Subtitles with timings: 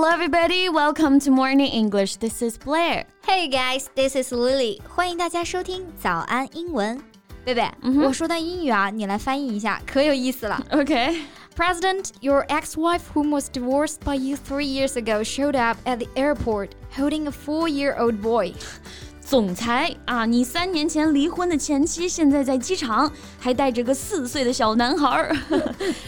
[0.00, 0.68] Hello, everybody.
[0.68, 2.16] Welcome to Morning English.
[2.16, 3.04] This is Blair.
[3.26, 4.80] Hey guys, this is Lily.
[4.88, 7.00] 欢迎大家收听早安英文。
[7.44, 7.70] 贝贝，
[8.04, 10.60] 我说段英语啊，你来翻译一下，可有意思了。
[10.70, 11.20] Okay.
[11.56, 16.08] President, your ex-wife whom was divorced by you three years ago showed up at the
[16.14, 18.52] airport holding a four-year-old boy.
[19.31, 23.09] 总裁啊，你三年前离婚的前妻现在在机场，
[23.39, 25.33] 还带着个四岁的小男孩儿，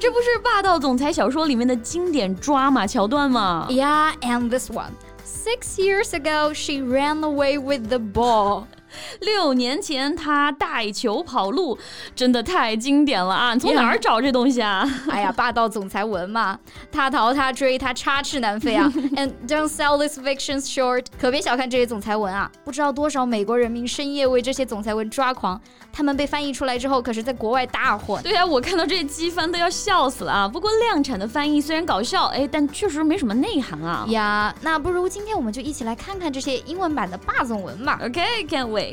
[0.00, 4.90] 这不是霸道总裁小说里面的经典抓马桥段吗？Yeah, and this one.
[5.24, 8.64] Six years ago, she ran away with the ball.
[9.20, 11.78] 六年前他带球跑路，
[12.14, 13.54] 真的太经典了啊！
[13.54, 14.88] 你从哪儿找这东西啊？
[15.10, 16.58] 哎呀，霸道总裁文嘛，
[16.90, 18.90] 他逃他追他插翅难飞啊！
[19.16, 22.50] And don't sell these fictions short，可别小看这些总裁文啊！
[22.64, 25.60] 不知道多少美国人民深夜为这些总裁文抓狂，
[25.92, 28.20] 他们被翻译出来之后，可是在国外大火。
[28.22, 30.48] 对呀，我看到这些机翻都要笑死了啊！
[30.48, 34.04] 不过量产的翻译虽然搞笑，哎，但确实没什么内涵啊。
[34.08, 37.98] 呀，那不如今天我们就一起来看看这些英文版的霸总文吧。
[38.04, 38.83] OK，can't wait。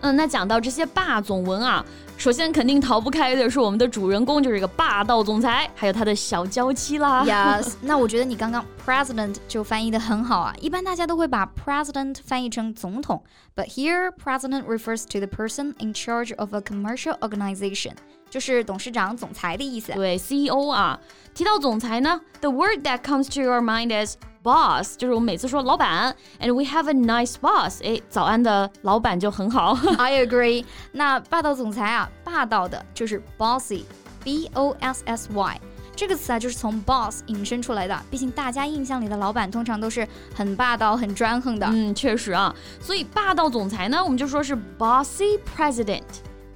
[0.00, 1.84] 嗯，那讲到这些霸总文啊，
[2.16, 7.24] 首先肯定逃不开的是我们的主人公，就是一个霸道总裁，还有他的小娇妻啦。
[7.24, 10.54] Yes，那我觉得你刚刚 president 就翻译的很好啊。
[10.60, 13.22] 一般大家都会把 president 翻译成总统
[13.56, 17.94] ，but here president refers to the person in charge of a commercial organization，
[18.29, 19.91] 就是董事长、总裁的意思。
[19.93, 20.99] 对，CEO 啊。
[21.33, 29.73] 提到总裁呢，the word that comes to your mind is boss，就是我们每次说老板，and we have a nice boss，哎，早安的老板就很好。
[29.97, 30.63] I agree。
[30.91, 35.61] 那霸道总裁啊，霸道的就是 bossy，b o s s y。
[35.95, 37.99] 这个词啊，就是从 boss 引申出来的。
[38.11, 41.67] 毕竟大家印象里的老板通常都是很霸道、很专横的。
[41.71, 42.53] 嗯，确实啊。
[42.79, 46.01] 所以霸道总裁呢，我们就说是 bossy president。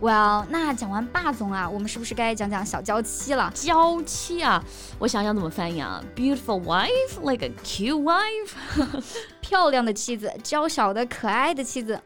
[0.00, 3.50] Well，那讲完霸总啊，我们是不是该讲讲小娇妻了？
[3.54, 4.62] 娇妻啊，
[4.98, 9.02] 我想想怎么翻译啊？Beautiful wife，like a cute wife，
[9.40, 11.98] 漂亮的妻子，娇小的、可爱的妻子。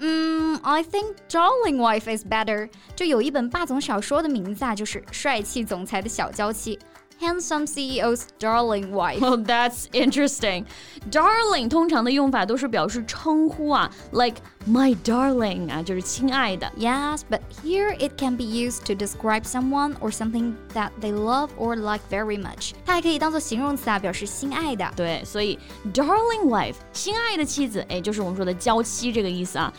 [0.00, 2.68] 嗯，I think darling wife is better。
[2.96, 6.76] 就有一本霸总小说的名字啊，就是帅气总裁的小娇妻。
[7.23, 9.19] handsome CEO's darling wife.
[9.19, 10.65] Well, that's interesting.
[11.11, 16.71] Darling 通常的用法都是表示称呼啊，like my darling 啊，就是亲爱的。
[16.77, 21.75] Yes, but here it can be used to describe someone or something that they love or
[21.75, 22.71] like very much.
[22.85, 24.89] 它还可以当做形容词啊，表示心爱的。
[24.95, 25.59] 对，所以
[25.93, 29.73] darling wife 心爱的妻子，哎，就是我们说的娇妻这个意思啊。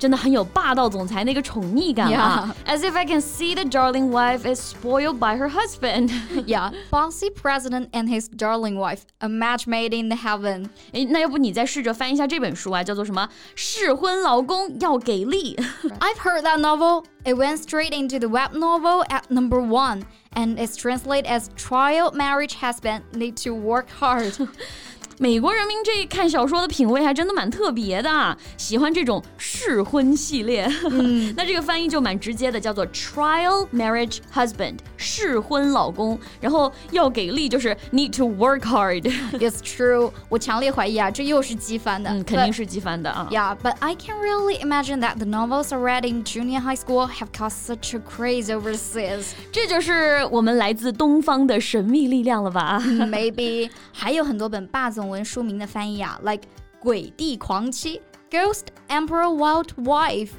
[0.00, 2.54] 真的很有霸道总裁那个宠溺感啊！
[2.66, 6.10] As if I can see the darling wife is spoiled by her husband.
[6.46, 10.68] yeah, bossy president and his darling wife, a match made in heaven.
[10.92, 13.28] 哎，那要不你再试着翻一下这本书啊，叫做什么？
[13.54, 15.56] 适婚老公要给力。
[16.00, 17.04] I've heard that novel.
[17.24, 20.02] It went straight into the web novel at number one,
[20.34, 24.32] and it's translated as "Trial Marriage Husband Need to Work Hard."
[25.21, 30.67] 美国人民这看小说的品味还真的蛮特别的啊，喜欢这种试婚系列。
[30.89, 36.18] 嗯， 那这个翻译就蛮直接的，叫做 trial marriage husband，适婚老公。
[36.40, 42.10] 然后要给力，就是 need to work hard。It's true， 我强烈怀疑啊，这又是机翻的。
[42.10, 43.26] 嗯，肯定是机翻的啊。
[43.30, 47.56] Yeah，but I can really imagine that the novels I read in junior high school have caused
[47.66, 49.32] such a craze overseas。
[49.50, 52.78] 这就是我们来自东方的神秘力量了吧？
[52.80, 55.06] Maybe， 还有很多本霸总。
[55.06, 56.42] 文书名的翻译啊，like
[56.80, 60.30] 鬼帝狂妻 Ghost Emperor Wild Wife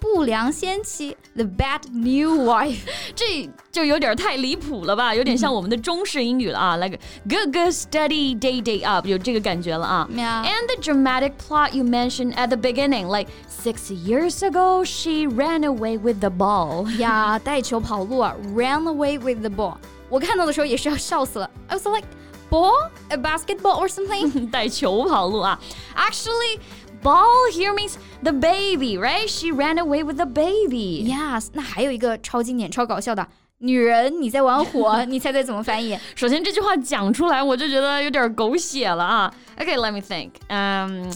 [0.00, 2.80] 不良仙妻 The Bad New Wife，
[3.14, 10.08] 这就有点太离谱了吧，有点像我们的中式英语了啊，like Good Good Steady Day Day Up，有这个感觉了啊。
[10.12, 10.44] Yeah.
[10.44, 15.62] And the dramatic plot you mentioned at the beginning, like six years ago she ran
[15.62, 16.88] away with the ball.
[16.98, 19.76] 呀，带球跑路啊，ran away with the ball。
[20.08, 21.50] 我看到的时候也是要笑死了。
[21.68, 22.06] I was like
[22.48, 22.90] ball?
[23.08, 24.50] A basketball or something?
[24.50, 25.58] 带球跑路啊.
[25.96, 26.60] Actually,
[27.01, 29.27] ball here means the baby, right?
[29.27, 31.05] She ran away with the baby.
[31.07, 33.27] Yes，那还有一个超经典、超搞笑的。
[33.63, 35.95] 女人，你在玩火，你猜猜怎么翻译？
[36.15, 39.33] 首先这句话讲出来，我就觉得有点狗血了啊。
[39.59, 40.31] Okay, let me think.
[40.49, 41.11] Um,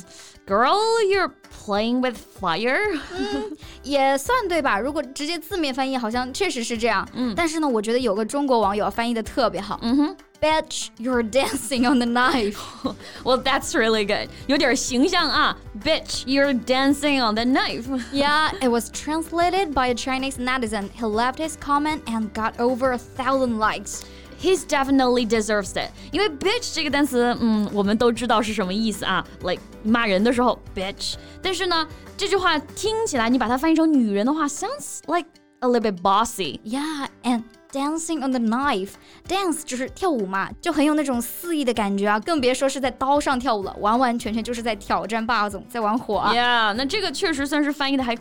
[0.46, 0.78] girl,
[1.10, 1.32] you're
[1.66, 3.00] playing with fire？
[3.18, 4.78] 嗯，也算对吧？
[4.80, 7.08] 如果直接字面翻译，好像确实是这样。
[7.14, 9.80] 嗯，但是呢，我觉得有个中国网友翻译的特别好。
[9.82, 10.18] 嗯哼。
[10.41, 12.59] Bitch, you're dancing on the knife.
[13.25, 14.29] well, that's really good.
[14.47, 15.55] 有点形象啊.
[15.85, 17.85] Bitch, you're dancing on the knife.
[18.13, 22.93] yeah, it was translated by a Chinese netizen who left his comment and got over
[22.93, 24.05] a thousand likes.
[24.39, 25.91] He's definitely deserves it.
[26.11, 31.17] 因为 bitch 这个单词，嗯，我们都知道是什么意思啊，like 骂人的时候 bitch。
[31.43, 31.87] 但是呢，
[32.17, 35.27] 这句话听起来你把它翻译成女人的话，sounds like
[35.61, 36.59] a little bit bossy.
[36.65, 37.43] Yeah, and
[37.76, 38.92] dancing on the knife。
[39.28, 46.34] dance 就是跳舞嘛，就很有那种肆意的感觉啊，更别说是在刀上跳舞了，完完全全就是在挑战霸总，在玩火啊。
[46.34, 48.16] Yeah，那这个确实算是翻译的还。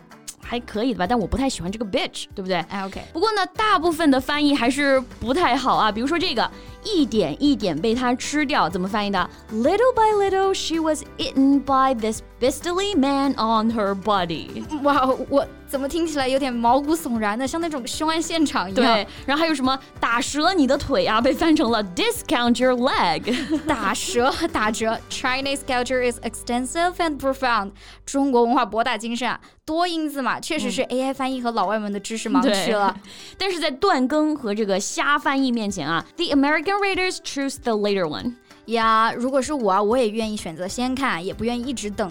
[0.47, 2.57] 还可以的吧，但我不太喜欢这个 bitch，对不对？
[2.69, 3.01] 哎，OK。
[3.11, 5.91] 不过呢，大部分的翻译还是不太好啊。
[5.91, 6.47] 比如说这个，
[6.85, 14.63] 一点一点被它吃掉，怎么翻译的？Little by little, she was eaten by this beastly man on her body。
[14.83, 15.45] 哇，我。
[15.67, 18.85] 怎么听起来有点毛骨悚然的，像那种凶案现场一样。
[18.85, 23.35] 对，然后还有什么打折你的腿啊，被翻成了 discount your leg，
[23.65, 24.97] 打折打折。
[25.09, 27.71] Chinese culture is extensive and profound，
[28.05, 32.95] 中国文化博大精深啊，多音字嘛，确实是 AI 翻译和老外们的知识盲区了。
[33.37, 38.34] 但是在断更和这个瞎翻译面前啊，the American readers choose the later one。
[38.66, 42.10] 呀，如果是我啊，我也愿意选择先看，也不愿意一直等。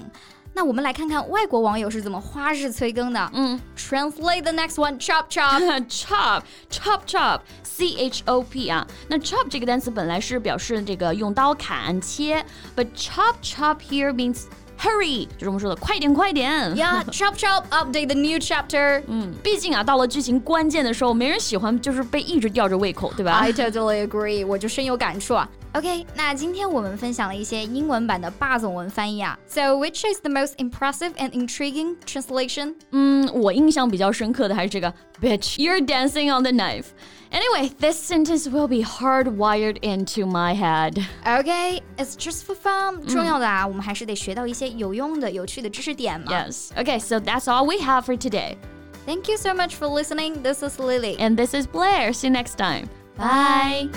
[0.52, 3.32] 那我们来看看外国网友是怎么花式催更的。
[3.34, 8.86] 嗯，Translate the next one, chop chop chop chop chop c h o p 啊。
[9.08, 12.44] 那 chop 这个单词本来是表示这个用刀砍切，
[12.76, 14.46] but chop chop here means
[14.80, 16.74] hurry，就是我们说的快点快点。
[16.76, 19.04] Yeah, chop chop, update the new chapter。
[19.08, 23.34] 嗯，毕竟啊，到了剧情关键的时候，没人喜欢就是被一直吊着胃口，对吧？
[23.34, 25.50] I totally agree，我就深有感触啊。
[25.74, 29.38] OK，那今天我们分享了一些英文版的霸总文翻译啊。
[29.48, 32.74] So which is the most impressive and intriguing translation？
[32.90, 36.86] 嗯，我印象比较深刻的还是这个 Bitch, you're dancing on the knife.
[37.34, 40.98] Anyway, this sentence will be hardwired into my head.
[41.26, 43.06] Okay, it's just for fun.
[43.08, 46.32] 重要的啊，我们还是得学到一些有用的、有趣的知识点嘛。
[46.32, 46.72] Yes.
[46.76, 48.58] Okay, so that's all we have for today.
[49.06, 50.42] Thank you so much for listening.
[50.42, 51.18] This is Lily.
[51.20, 52.14] And this is Blair.
[52.14, 52.90] See you next time.
[53.16, 53.90] Bye.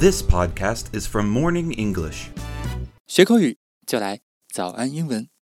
[0.00, 2.30] This podcast is from Morning English.
[3.06, 4.20] 学口语就来
[4.52, 5.30] 早安英文。